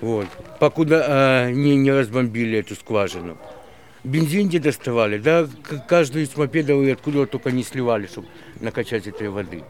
Вот. 0.00 0.26
Покуда 0.60 1.04
а, 1.06 1.50
не, 1.50 1.76
не 1.76 1.90
разбомбили 1.90 2.58
эту 2.58 2.74
скважину. 2.74 3.38
Бензин 4.02 4.48
где 4.48 4.58
доставали, 4.58 5.16
да, 5.16 5.48
каждый 5.88 6.24
из 6.24 6.36
мопедов 6.36 6.82
и 6.82 6.90
откуда 6.90 7.26
только 7.26 7.50
не 7.50 7.62
сливали, 7.62 8.06
чтобы 8.06 8.28
накачать 8.60 9.06
этой 9.06 9.30
воды. 9.30 9.64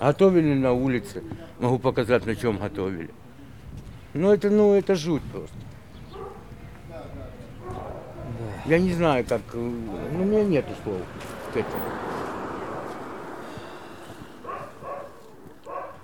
Готовили 0.00 0.54
на 0.54 0.72
улице, 0.72 1.22
могу 1.58 1.78
показать, 1.78 2.24
на 2.24 2.34
чем 2.34 2.56
готовили. 2.56 3.10
Ну 4.14 4.32
это, 4.32 4.48
ну 4.48 4.72
это 4.72 4.94
жуть 4.94 5.22
просто. 5.30 5.54
Я 8.64 8.78
не 8.78 8.92
знаю, 8.94 9.26
как. 9.28 9.42
Ну, 9.52 9.98
у 10.14 10.24
меня 10.24 10.44
нету 10.44 10.70
слов 10.82 11.02
к 11.52 11.56
этому. 11.56 11.82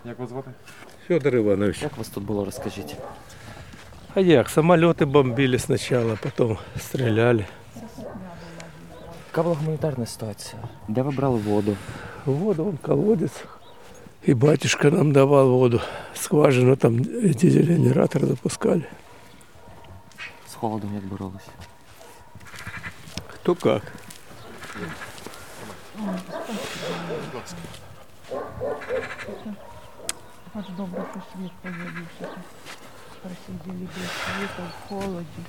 Як 0.06 0.20
вас 0.20 0.30
звати? 0.30 0.52
Федор 1.08 1.36
Иванович. 1.36 1.82
Як 1.82 1.98
вас 1.98 2.10
тут 2.10 2.24
було, 2.24 2.46
розкажіть? 2.46 2.96
А 4.16 4.20
як? 4.20 4.48
Самолеты 4.48 5.06
бомбили 5.06 5.60
сначала, 5.60 6.18
потом 6.24 6.58
стреляли. 6.80 7.46
Яка 9.32 9.44
була 9.44 9.56
гуманітарна 9.56 10.06
ситуація? 10.06 10.62
Де 10.88 11.02
ви 11.02 11.12
брали 11.12 11.40
воду? 11.40 11.78
Воду, 12.26 12.68
он 12.68 12.78
колодец. 12.78 13.32
И 14.28 14.34
батюшка 14.34 14.92
нам 14.92 15.14
давал 15.14 15.50
воду. 15.50 15.82
Скважину 16.14 16.76
там 16.76 17.00
дизель-генератор 17.00 18.26
запускали. 18.26 18.84
З 20.48 20.54
холодом 20.54 20.96
як 20.96 21.04
боролися? 21.04 21.52
Кто 23.34 23.56
как. 23.56 23.84
Аж 30.56 30.66
добре, 30.78 31.06
що 31.12 31.22
світ 31.34 31.52
появився. 31.62 32.42
Просиділи 33.22 33.88
без 33.98 34.12
світу 34.12 34.64
в 34.70 34.88
холоді. 34.88 35.44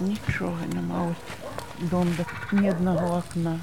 Нічого 0.00 0.58
нема. 0.74 1.06
Ось 1.06 1.50
дом 1.90 2.14
де 2.16 2.24
ні 2.52 2.70
одного 2.70 3.16
окна. 3.16 3.60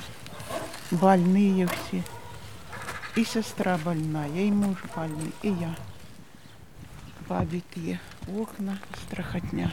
Больні 0.92 1.66
всі. 1.66 2.04
І 3.16 3.26
сестра 3.26 3.80
больна, 3.84 4.26
і 4.26 4.52
муж 4.52 4.78
больний, 4.96 5.32
і 5.42 5.50
я. 5.50 5.76
Побиті 7.28 8.00
окна, 8.38 8.78
страхотня. 9.08 9.72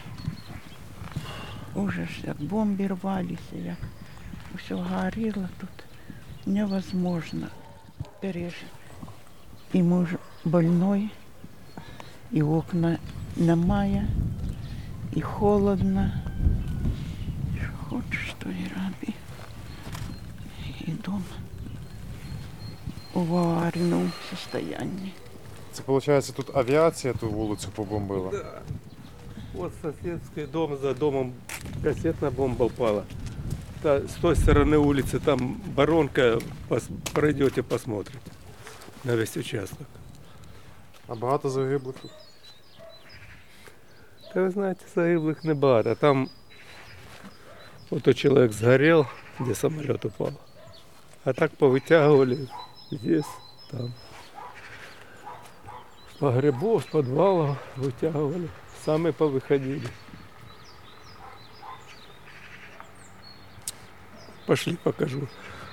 Ужас, 1.73 2.09
як 2.23 2.41
бомби 2.41 2.87
рвалися, 2.87 3.55
як 3.65 3.77
все 4.55 4.75
горіло 4.75 5.49
тут. 5.59 5.69
Невозможно 6.45 7.47
пережити. 8.21 8.65
І 9.73 9.83
муж 9.83 10.09
больной, 10.45 11.09
і 12.31 12.41
окна 12.43 12.97
немає, 13.35 14.07
і 15.13 15.21
холодно. 15.21 16.11
Що 17.57 17.69
хочеш, 17.89 18.35
то 18.39 18.49
і 18.49 18.67
роби. 18.75 19.13
І 20.87 20.91
дом 20.91 21.23
в 23.13 23.35
аварійному 23.37 24.09
состоянии. 24.29 25.11
Це 25.73 25.83
виходить, 25.87 26.33
тут 26.35 26.55
авіація 26.57 27.13
ту 27.13 27.29
вулицю 27.29 27.69
побомбила. 27.75 28.31
Вот 29.53 29.71
соседский 29.81 30.45
дом 30.45 30.77
за 30.81 30.93
домом 30.93 31.33
кассетная 31.83 32.31
бомба 32.31 32.65
упала. 32.65 33.03
Та- 33.81 33.97
с 33.99 34.13
той 34.21 34.35
стороны 34.35 34.75
улицы 34.77 35.19
там 35.19 35.57
воронка, 35.75 36.39
пос- 36.69 36.89
пройдете, 37.13 37.61
посмотрите 37.63 38.19
на 39.03 39.15
весь 39.15 39.37
участок. 39.37 39.87
А 41.09 41.15
багато 41.15 41.49
загиблих 41.49 41.95
тут. 42.01 42.11
Та 44.33 44.41
ви 44.41 44.49
знаєте, 44.49 44.85
загиблих 44.95 45.43
небагато. 45.43 45.95
Там 45.95 46.29
ото 47.89 48.13
чоловік 48.13 48.51
згорів, 48.51 49.05
де 49.39 49.55
самоліт 49.55 50.05
упав. 50.05 50.33
А 51.25 51.33
так 51.33 51.55
повитягували 51.55 52.47
здесь, 52.91 53.29
там. 53.71 53.93
З 56.11 56.17
погребов, 56.19 56.81
з 56.81 56.85
підвалів 56.85 57.57
витягували. 57.77 58.49
Самі 58.85 59.11
повиходили. 59.11 59.89
Пошли 64.45 64.77
покажу, 64.83 65.27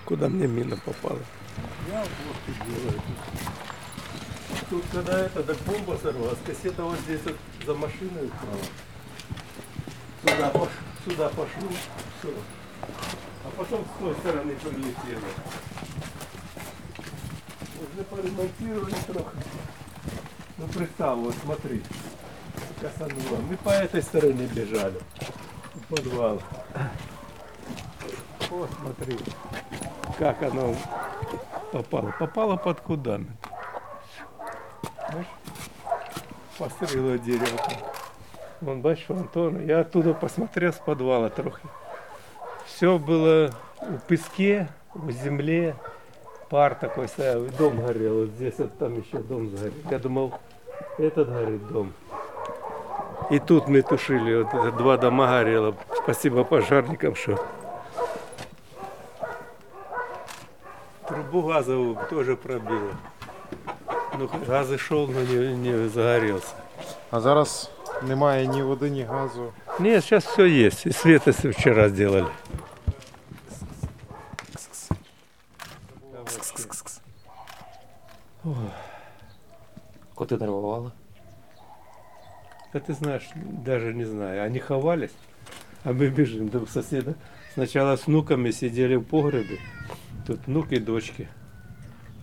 куда 0.05 0.29
мне 0.29 0.47
мина 0.47 0.77
попала. 0.77 1.21
Я 1.91 2.01
вот 2.01 2.37
тут 2.47 2.57
делаю. 2.67 3.03
Тут 4.70 4.84
когда 4.92 5.20
это, 5.20 5.44
так 5.44 5.58
бомба 5.60 5.98
сорвалась, 6.02 6.38
кассета 6.46 6.84
вот 6.84 7.00
здесь 7.00 7.22
вот 7.24 7.38
за 7.66 7.74
машиной 7.74 8.26
упала. 8.26 8.60
Сюда, 10.24 10.50
пош, 10.50 10.70
сюда 11.06 11.30
пошло, 11.30 11.70
все. 12.20 12.34
А 13.46 13.50
потом 13.56 13.86
с 13.86 14.00
той 14.00 14.14
стороны 14.16 14.56
прилетело. 14.56 15.30
Уже 17.80 18.04
поремонтировали 18.04 18.96
трохи. 19.08 19.38
Ну 20.58 20.68
представь, 20.68 21.18
вот 21.18 21.36
смотри, 21.46 21.82
косануло. 22.82 23.38
Мы 23.50 23.56
по 23.56 23.70
этой 23.70 24.02
стороне 24.02 24.48
бежали, 24.48 25.00
в 25.76 25.96
подвал. 25.96 26.42
Вот 28.50 28.70
смотри, 28.82 29.18
как 30.20 30.44
оно 30.44 30.76
попало. 31.72 32.14
Попало 32.20 32.58
под 32.58 32.82
кудами. 32.82 33.32
Пострілило 36.60 37.18
дерево. 37.18 37.60
Вон, 38.62 38.82
бачиш, 38.82 39.10
Антон, 39.10 39.66
я 39.68 39.82
оттуда 39.82 40.14
посмотрел 40.14 40.74
с 40.74 40.78
подвала 40.78 41.30
трохи. 41.30 41.62
Все 42.66 42.98
было 42.98 43.52
у 43.82 43.98
песке, 44.08 44.68
у 44.96 45.12
земле, 45.12 45.76
пар 46.50 46.74
такой 46.74 47.08
стоял, 47.08 47.46
и 47.46 47.50
дом 47.50 47.86
горел. 47.86 48.22
Вот 48.22 48.30
здесь 48.30 48.56
вот 48.58 48.78
там 48.80 49.00
еще 49.00 49.20
дом 49.20 49.50
сгорел. 49.50 49.74
Я 49.92 50.00
думал, 50.00 50.34
этот 50.98 51.30
горит 51.30 51.68
дом. 51.68 51.94
И 53.30 53.40
тут 53.40 53.68
мы 53.68 53.84
тушили, 53.84 54.42
вот 54.42 54.78
два 54.78 54.98
дома 54.98 55.28
горело. 55.28 55.76
Спасибо 56.04 56.44
пожарникам, 56.44 57.16
что 57.16 57.38
трубу 61.08 61.44
газовую 61.44 61.98
тоже 62.10 62.36
пробило. 62.36 62.92
Ну, 64.19 64.29
газ 64.47 64.71
и 64.71 64.77
шел, 64.77 65.07
но 65.07 65.21
не, 65.23 65.57
не 65.57 65.89
загорелся. 65.89 66.55
А 67.11 67.21
зараз 67.21 67.71
немає 68.03 68.47
ні 68.47 68.63
води, 68.63 68.91
ні 68.91 69.03
газу. 69.03 69.53
Нет, 69.79 70.05
сейчас 70.05 70.27
все 70.27 70.47
есть. 70.47 70.87
И 70.87 70.93
свет 70.93 71.27
если 71.27 71.51
вчера 71.51 71.89
сделали. 71.89 72.29
Коти 80.15 80.37
нервували. 80.37 80.91
Да 82.73 82.81
ты 82.81 82.95
знаешь, 82.95 83.29
даже 83.35 83.95
не 83.95 84.05
знаю. 84.05 84.45
Они 84.45 84.59
ховались, 84.59 85.15
а 85.85 85.93
мы 85.93 86.09
бежим 86.09 86.49
до 86.49 86.67
соседа. 86.67 87.15
Сначала 87.55 87.97
с 87.97 88.07
внуками 88.07 88.51
сидели 88.51 88.97
в 88.97 89.05
погребе. 89.05 89.59
Тут 90.27 90.47
внук 90.47 90.73
и 90.73 90.79
дочки. 90.79 91.29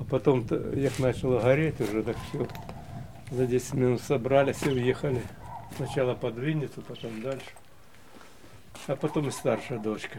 А 0.00 0.04
потом, 0.04 0.44
то, 0.44 0.56
як 0.74 0.98
начало 0.98 1.40
гореть 1.40 1.80
уже, 1.80 2.02
так 2.02 2.16
все. 2.28 2.46
За 3.30 3.46
10 3.46 3.74
минут 3.74 4.00
собрались 4.02 4.62
и 4.62 4.70
уехали. 4.70 5.22
Сначала 5.76 6.14
под 6.14 6.36
Винницу, 6.36 6.82
потом 6.82 7.20
дальше. 7.22 7.50
А 8.86 8.96
потом 8.96 9.28
и 9.28 9.30
старшая 9.30 9.78
дочка. 9.78 10.18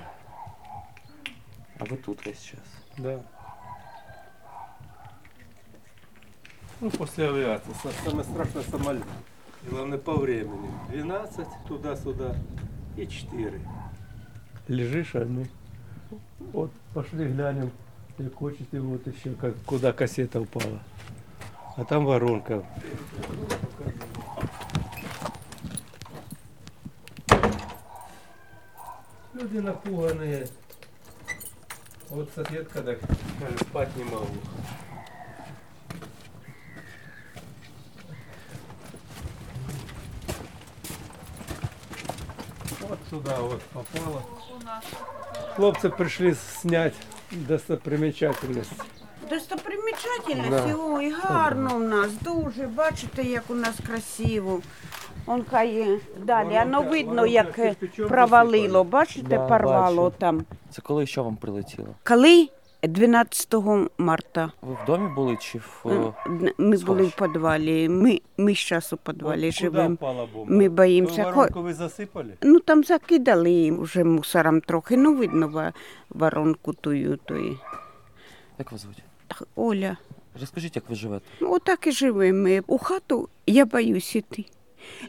А 1.80 1.84
ви 1.84 1.98
тут 1.98 2.26
весь 2.26 2.42
час. 2.42 2.60
Да. 2.98 3.20
Ну, 6.82 6.90
после 6.90 7.28
авиации. 7.30 7.72
Са- 7.84 8.04
Самое 8.10 8.24
страшное 8.24 8.64
самолет. 8.64 9.04
Главное 9.70 9.98
по 9.98 10.14
времени. 10.14 10.70
12 10.90 11.48
туда-сюда 11.68 12.36
и 12.98 13.08
4. 13.08 13.60
Лежишь, 14.68 15.16
они. 15.16 15.46
Вот, 16.40 16.72
пошли 16.94 17.26
глянем. 17.28 17.72
Хочет 18.18 18.74
и 18.74 18.80
вот 18.80 19.06
еще, 19.08 19.32
как, 19.34 19.56
куда 19.66 19.92
кассета 19.92 20.40
упала. 20.40 20.80
А 21.76 21.84
там 21.84 22.06
воронка. 22.06 22.66
Люди 29.34 29.58
напуганные. 29.58 30.48
Вот 32.10 32.34
так 32.34 32.48
скажет, 32.48 33.60
спать 33.60 33.94
не 33.98 34.06
могу. 34.06 34.28
Вот 42.80 43.00
сюда 43.10 43.42
вот 43.42 43.62
попало. 43.64 44.24
Хлопцы 45.58 45.90
пришли 45.90 46.34
снять 46.34 46.96
достопримечательность. 47.32 48.80
да. 50.50 50.76
ой, 50.78 51.12
гарно 51.12 51.76
у 51.76 51.80
нас, 51.80 52.12
дуже. 52.22 52.68
Бачите, 52.68 53.24
як 53.24 53.44
у 53.50 53.54
нас 53.56 53.76
красиво. 53.88 54.62
Он 55.26 55.46
хай 55.50 55.80
е, 55.80 56.00
далі, 56.24 56.62
ну 56.68 56.84
видно, 56.84 57.26
як 57.26 57.60
е, 57.60 57.76
провалило. 58.08 58.84
Бачите, 58.84 59.28
Да, 59.28 59.48
порвало 59.48 60.04
бачу. 60.04 60.16
там. 60.20 60.46
Це 60.70 60.82
коли 60.82 61.06
що 61.06 61.24
вам 61.24 61.36
прилетіло? 61.36 61.88
Коли? 62.04 62.48
12 62.88 63.54
марта. 63.98 64.52
Ви 64.62 64.74
в 64.74 64.86
домі 64.88 65.16
були 65.16 65.38
чи 65.42 65.58
в. 65.58 65.86
Е, 65.86 66.54
Ми 66.58 66.78
були 66.78 67.04
в 67.04 67.16
підвалі. 67.16 67.90
Ми, 67.90 68.20
ми 68.38 68.54
зараз 68.56 68.94
у 68.94 68.98
підвалі 68.98 69.52
живемо. 69.52 69.98
Ми 70.48 70.70
боїмося. 70.70 71.32
Воронку 71.32 71.62
ви 71.62 71.74
засипали? 71.74 72.34
Ну 72.42 72.60
там 72.60 72.84
закидали 72.84 73.72
вже 73.72 74.04
мусором 74.04 74.62
трохи. 74.62 74.98
Ну 74.98 75.16
видно 75.16 75.74
воронку 76.10 76.74
тую, 76.74 77.20
тую. 77.26 77.60
Як 78.60 78.72
вас 78.72 78.82
звуть? 78.82 79.04
Оля. 79.56 79.98
Розкажіть, 80.40 80.76
як 80.76 80.90
ви 80.90 80.96
живете. 80.96 81.26
Ну, 81.42 81.54
отак 81.54 81.88
і 81.88 81.92
живемо. 81.92 82.44
Ми 82.44 82.64
У 82.68 82.78
хату 82.78 83.30
я 83.48 83.66
боюсь 83.66 84.16
іти. 84.16 84.46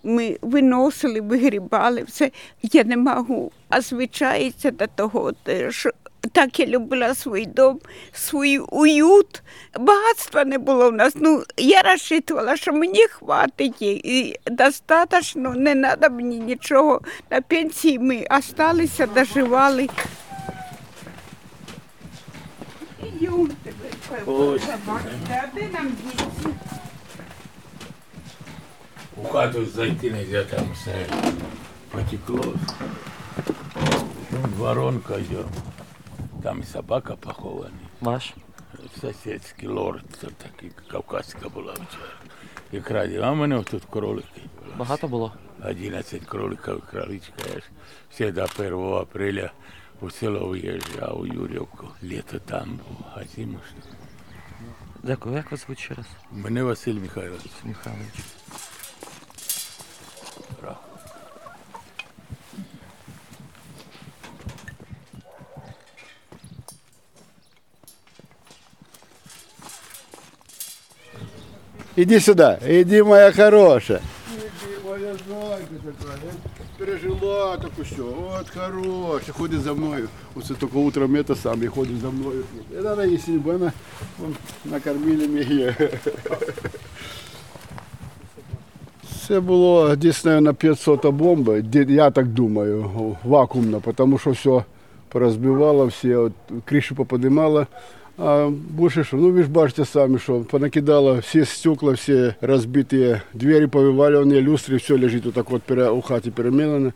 Ми 0.03 0.39
виносили, 0.43 1.21
вигрібали 1.21 2.03
все. 2.03 2.31
Я 2.63 2.85
не 2.85 2.97
можу. 2.97 3.53
А 3.69 3.81
звичається 3.81 4.71
до 4.71 4.87
того, 4.87 5.33
що 5.69 5.91
так 6.37 6.61
я 6.61 6.67
любила 6.67 7.15
свій 7.15 7.47
дом, 7.47 7.81
свій 8.13 8.59
уют. 8.59 9.43
Багатства 9.79 10.45
не 10.45 10.59
було 10.59 10.91
в 10.91 10.93
нас. 10.93 11.13
Ну, 11.17 11.43
я 11.57 11.83
розчитувала, 11.83 12.57
що 12.57 12.73
мені 12.73 13.07
хватить 13.07 13.83
і 13.83 14.37
достатньо, 14.47 15.55
не 15.55 15.75
треба 15.75 16.09
мені 16.09 16.39
нічого. 16.39 17.01
На 17.31 17.41
пенсії 17.41 17.99
ми 17.99 18.27
залишилися, 18.57 19.07
доживали. 19.07 19.89
А 25.31 25.47
де 25.55 25.69
нам 25.73 25.87
діти? 25.87 26.51
У 29.17 29.25
хату 29.25 29.67
зайти 29.67 30.11
нельзя, 30.11 30.45
там 30.45 30.69
все 30.75 31.07
потекло. 31.91 32.55
Воронка 34.59 35.15
идет. 35.15 35.47
Там 36.46 36.60
и 36.60 36.64
собака 36.64 37.16
похована. 37.16 37.72
Ваш? 38.02 38.34
Сусідський 39.02 39.68
лорд, 39.70 40.04
це 40.22 40.28
такий 40.28 40.72
кавказька 40.92 41.50
була 41.50 41.74
вчора. 41.74 42.12
І 42.72 42.80
краді, 42.80 43.18
а 43.24 43.32
в 43.32 43.36
мене 43.36 43.64
тут 43.64 43.86
кролики. 43.86 44.42
Багато 44.78 45.08
було? 45.08 45.34
11 45.66 46.26
кроликів, 46.26 46.84
кроличка. 46.92 47.34
Я 47.54 47.60
ж 47.60 47.64
все 48.10 48.32
до 48.32 48.48
1 48.60 48.74
апреля 48.94 49.52
у 50.02 50.10
село 50.10 50.48
виїжджав 50.48 51.20
у 51.20 51.26
Юрівку. 51.26 51.88
Літо 52.04 52.40
там 52.40 52.70
був, 52.70 53.06
а 53.16 53.24
зиму 53.24 53.58
ж. 53.58 53.88
Дякую, 55.04 55.36
як 55.36 55.52
вас 55.52 55.66
звуть 55.66 55.80
ще 55.80 55.94
раз? 55.94 56.06
Мене 56.32 56.64
Василь 56.64 57.00
Михайлович. 57.00 57.52
Михайлович. 57.64 58.14
Иди 71.99 72.21
сюда, 72.21 72.59
иди, 72.63 73.01
моя 73.01 73.33
хорошая. 73.33 74.03
Иди, 74.29 74.87
моя 74.87 75.15
зайка 75.15 75.75
такая. 75.83 76.19
Пережила 76.79 77.57
так 77.57 77.71
все. 77.83 78.03
Вот 78.05 78.49
хорошая. 78.51 79.33
Ходит 79.33 79.61
за 79.63 79.73
мною. 79.73 80.09
Вот 80.35 80.45
только 80.61 80.77
утром 80.77 81.15
это 81.15 81.35
сам 81.35 81.63
и 81.63 81.67
ходит 81.67 81.99
за 82.03 82.11
мною. 82.11 82.45
Это 82.71 82.93
она 82.93 83.05
если 83.05 83.39
бы 83.39 83.55
она 83.55 83.73
вон, 84.19 84.37
накормили 84.65 85.27
меня. 85.27 85.75
Це 89.27 89.41
було 89.41 89.97
десь, 89.97 90.25
наверное, 90.25 90.53
500 90.53 91.07
бомби, 91.07 91.65
я 91.89 92.11
так 92.11 92.27
думаю, 92.27 93.17
вакуумно, 93.25 93.83
тому 93.95 94.19
що 94.19 94.31
все 94.31 94.65
порозбивало, 95.09 95.87
всі 95.87 96.17
криші 96.65 96.95
поподимало. 96.95 97.67
А 98.18 98.50
більше 98.70 99.04
що, 99.04 99.18
ну 99.18 99.32
ви 99.32 99.44
ж 99.44 99.50
бачите 99.50 99.86
самі, 99.86 100.20
що 100.20 100.40
понакидало 100.40 101.16
всі 101.16 101.46
стекла, 101.46 101.94
всі 101.94 102.34
розбиті, 102.42 103.22
двері 103.34 103.68
повивалювані, 103.68 104.42
люстри, 104.42 104.78
все 104.78 104.98
лежить 104.98 105.26
отак 105.26 105.52
от 105.52 105.62
пере- 105.62 105.90
у 105.90 106.02
хаті 106.02 106.32
перемінено. 106.32 106.94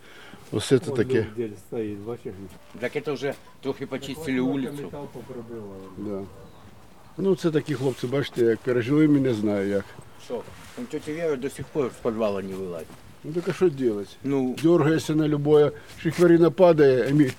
Ось 0.52 0.68
це 0.68 0.76
Вот 0.78 0.96
таке. 0.96 1.14
дом 1.22 1.26
где 1.36 1.50
стоит, 1.68 1.98
бачиш? 1.98 2.34
Так 2.80 2.96
это 2.96 3.14
уже 3.14 3.34
трохи 3.62 3.86
почистили 3.86 4.40
улицу. 4.40 4.74
Металл 4.84 5.08
попробивало. 5.14 5.76
Да. 5.98 6.22
Ну 7.18 7.36
це 7.36 7.52
такі 7.52 7.74
хлопці, 7.74 8.08
бачите, 8.08 8.42
як 8.46 8.60
пережили, 8.60 9.08
ми 9.08 9.20
не 9.20 9.34
знаю 9.34 9.70
як. 9.70 9.86
Что? 10.26 10.42
Он 10.80 10.86
тетя 10.86 11.12
Вера 11.14 11.36
до 11.36 11.50
сих 11.50 11.66
пор 11.66 11.86
с 11.86 11.92
подвала 12.02 12.42
не 12.42 12.54
вылазит. 12.54 12.86
Ну 13.24 13.32
так 13.34 13.44
а 13.50 13.54
що 13.54 13.66
робити? 13.66 14.10
Ну, 14.24 14.56
Дергаєшся 14.64 15.16
на 15.16 15.28
любое, 15.28 15.72
шихверина 16.02 16.50
падає, 16.52 17.08
а 17.10 17.14
ми 17.14 17.32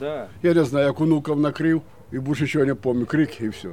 Да. 0.00 0.26
Я 0.42 0.54
не 0.54 0.64
знаю, 0.64 0.86
як 0.86 1.00
онуков 1.00 1.40
накрив, 1.40 1.82
і 2.12 2.18
більше 2.18 2.46
чого 2.46 2.64
не 2.64 2.74
пам'ятаю, 2.74 3.06
крик 3.06 3.40
і 3.40 3.48
все. 3.48 3.68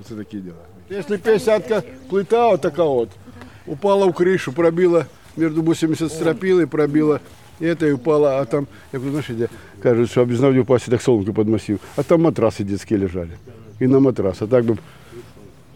І 0.00 0.04
Це 0.08 0.14
такі 0.14 0.38
діла. 0.38 0.54
Якщо 0.90 1.18
50 1.18 1.84
плита 2.08 2.48
вот 2.48 2.60
така 2.60 2.82
от, 2.82 3.08
упала 3.66 4.06
в 4.06 4.14
кришу, 4.14 4.52
пробила 4.52 5.06
между 5.36 5.62
80 5.62 6.12
стропил 6.12 6.60
и 6.60 6.66
пробила 6.66 7.20
и 7.60 7.66
это 7.66 7.86
и 7.86 7.92
упала, 7.92 8.40
а 8.40 8.44
там, 8.44 8.66
я 8.92 8.98
говорю, 8.98 9.10
знаешь, 9.10 9.30
где? 9.30 9.48
Кажуть, 9.82 10.10
що 10.10 10.22
обізнав 10.22 10.58
упасть, 10.58 10.90
так 10.90 11.02
солнце 11.02 11.32
подмасив. 11.32 11.80
А 11.96 12.02
там 12.02 12.22
матраси 12.22 12.64
детські 12.64 12.98
лежали. 12.98 13.30
І 13.80 13.86
на 13.86 13.98
матрас, 13.98 14.42
а 14.42 14.46
так 14.46 14.64
би 14.64 14.76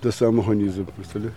до 0.02 0.12
самого 0.12 0.54
низу, 0.54 0.86
представляєш? 0.96 1.34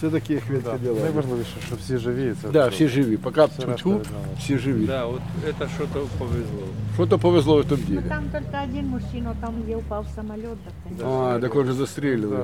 Це 0.00 0.10
такі 0.10 0.36
хвітки 0.36 0.70
діла. 0.82 1.00
Найважливіше, 1.00 1.50
що 1.66 1.76
всі 1.76 1.98
живі. 1.98 2.34
Це 2.42 2.48
Да, 2.48 2.60
все. 2.68 2.70
всі 2.74 2.88
живі. 2.88 3.16
Поки 3.16 3.40
Все 3.44 3.56
решта 3.66 3.74
тьфу, 3.74 3.90
видно. 3.90 4.04
всі 4.38 4.58
живі. 4.58 4.86
Да, 4.86 5.06
вот 5.06 5.20
это 5.48 5.68
что-то 5.68 6.06
повезло. 6.18 6.62
Що-то 6.94 7.18
повезло 7.18 7.60
в 7.60 7.64
тому 7.64 7.82
ділі. 7.82 8.00
Там 8.08 8.24
только 8.32 8.64
один 8.70 8.86
мужчина, 8.86 9.34
там 9.40 9.54
где 9.62 9.76
упал 9.76 10.04
самолет. 10.14 10.58
Да, 10.98 11.04
А, 11.06 11.38
так 11.40 11.54
он 11.56 11.66
же 11.66 11.72
застрелили. 11.72 12.36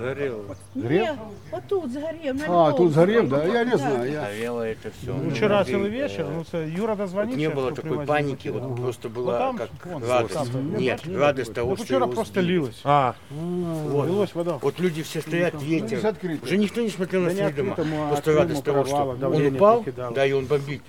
Да. 0.00 0.06
Сгорел. 0.14 0.44
Греб? 0.74 1.16
отут 1.52 1.92
згорів. 1.92 2.34
на 2.34 2.68
А, 2.68 2.72
тут 2.72 2.92
сгорел, 2.92 3.26
да? 3.26 3.44
Я 3.44 3.64
не 3.64 3.76
знаю. 3.76 4.10
Я... 4.12 4.20
Горело 4.20 4.62
это 4.62 4.90
все. 5.02 5.12
Ну, 5.14 5.30
вчера 5.30 5.62
целый 5.64 5.90
вечер, 5.90 6.26
ну, 6.36 6.44
це 6.50 6.68
Юра 6.68 6.94
дозвонився. 6.94 7.38
не 7.38 7.48
было 7.48 7.72
такой 7.74 8.06
паники, 8.06 8.50
вот 8.50 8.76
просто 8.76 9.08
Ну, 9.08 9.14
была 9.20 9.38
там, 9.38 9.58
как 9.58 9.70
вон, 9.84 10.02
радость. 10.04 10.34
там, 10.52 10.76
Нет, 10.76 11.00
радость 11.06 11.52
того, 11.54 11.70
Ну, 11.70 11.76
что 11.76 11.84
вчера 11.84 11.98
его 12.04 12.12
просто 12.12 12.40
сбили. 12.40 12.52
лилось. 12.52 12.80
А, 12.84 13.14
Вот. 13.30 14.06
Лилось 14.06 14.34
вода. 14.34 14.58
Вот 14.62 14.80
люди 14.80 15.02
все 15.02 15.20
стоят, 15.20 15.54
Здесь 15.60 15.82
ветер. 15.82 16.06
открыто. 16.06 16.44
Уже 16.46 16.56
никто 16.56 16.80
не 16.80 16.90
смотрел 16.90 17.22
на 17.22 17.28
Да 17.28 17.34
не 17.34 17.40
дома. 17.52 17.70
открытому, 17.72 18.04
а 18.04 18.08
Просто 18.08 18.32
радость 18.34 18.64
того, 18.64 18.84
что 18.84 18.96
он 18.96 19.18
давление 19.18 19.52
упал, 19.52 19.78
покидало. 19.82 20.14
да, 20.14 20.26
и 20.26 20.32
он 20.32 20.46
бомбить 20.46 20.82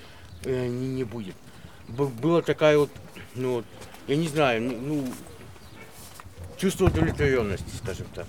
э, 0.45 0.67
не, 0.67 0.88
не 0.88 1.04
будет. 1.04 1.36
Б- 1.89 2.06
была 2.21 2.41
такая 2.41 2.78
вот, 2.78 2.89
ну, 3.36 3.54
вот, 3.56 3.65
я 4.08 4.15
не 4.15 4.28
знаю, 4.28 4.62
ну, 4.62 4.74
ну, 4.82 5.04
чувство 6.58 6.86
удовлетворенности, 6.86 7.76
скажем 7.84 8.06
так. 8.15 8.26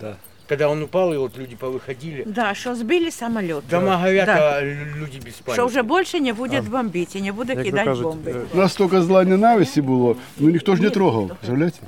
да. 0.00 0.16
Когда 0.48 0.68
он 0.68 0.82
упал, 0.82 1.14
и 1.14 1.16
вот 1.16 1.38
люди 1.38 1.56
повыходили. 1.60 2.22
Да, 2.26 2.54
що 2.54 2.74
збили 2.74 3.10
самоліт. 3.10 3.56
Дома 3.70 3.96
горят, 3.96 4.26
Да. 4.26 4.32
а 4.58 4.62
люди 4.62 5.18
без 5.24 5.34
паники. 5.34 5.52
Що 5.52 5.66
вже 5.66 5.82
більше 5.82 6.20
не 6.20 6.32
буде 6.32 6.60
бомбити 6.60 7.18
і 7.18 7.22
не 7.22 7.32
буде 7.32 7.52
Як 7.52 7.58
ви 7.58 7.64
кидати 7.64 7.84
кажете, 7.84 8.02
бомби. 8.08 8.30
е, 8.30 8.56
Настолько 8.56 9.02
зла 9.02 9.24
ненависти 9.24 9.80
было, 9.82 10.16
ну 10.38 10.50
никто 10.50 10.76
же 10.76 10.82
не 10.82 10.90
трогал, 10.90 11.26
представляете? 11.28 11.78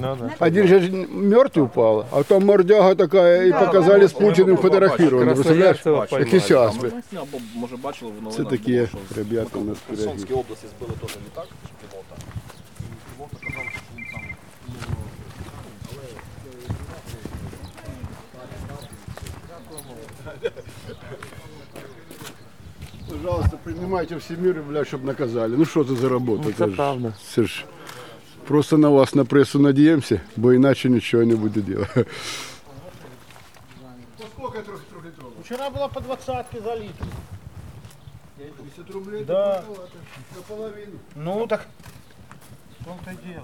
ну, 0.00 0.16
да. 0.20 0.46
Один 0.46 0.66
же 0.68 0.80
мертвый 1.12 1.62
упал, 1.64 2.04
а 2.10 2.22
там 2.22 2.44
мордяга 2.46 2.94
такая, 2.94 3.46
и 3.48 3.52
показали 3.52 4.04
с 4.04 4.12
Путиным 4.14 4.56
фотографировали, 4.56 5.24
представляешь? 5.34 5.80
Красноярцева 5.80 6.18
Як 6.20 6.28
і 6.28 6.30
поймали. 6.30 6.48
зараз. 6.48 6.76
би. 6.76 6.92
Або, 7.16 7.38
може, 7.54 7.76
бачили 7.76 8.12
в 8.28 8.32
Це 8.32 8.44
такі 8.44 8.88
ребята 9.16 9.58
у 9.58 9.64
нас 9.64 9.76
В 9.78 9.88
Херсонській 9.90 10.24
пироги. 10.26 10.40
області 10.44 10.66
збили 10.78 10.92
теж 11.02 11.16
літак 11.26 11.46
з 11.64 11.99
Пожалуйста, 23.09 23.57
принимайте 23.63 24.17
все 24.19 24.35
меры, 24.35 24.61
блядь, 24.63 24.87
чтобы 24.87 25.05
наказали. 25.05 25.55
Ну 25.55 25.65
что 25.65 25.81
это 25.81 25.95
за 25.95 26.09
работа? 26.09 26.43
Ну, 26.43 26.49
Это 26.49 26.67
ж- 26.69 26.75
правда. 26.75 27.13
це 27.35 27.43
ж 27.43 27.65
просто 28.47 28.77
на 28.77 28.89
вас, 28.89 29.15
на 29.15 29.25
прессу 29.25 29.59
надеемся, 29.59 30.21
бо 30.37 30.53
иначе 30.55 30.89
ничего 30.89 31.23
не 31.23 31.35
будет 31.35 31.65
делать. 31.65 31.89
Вчора 35.43 35.69
було 35.69 35.89
по 35.89 35.99
двадцатки 36.01 36.61
за 36.63 36.75
літр. 36.75 37.05
50 38.37 38.91
рублей 38.91 39.23
Да. 39.25 39.63
наполовину. 40.35 40.97
Ну 41.15 41.47
так. 41.47 41.65
В 42.81 42.85
том-то 42.85 43.11
дело. 43.27 43.43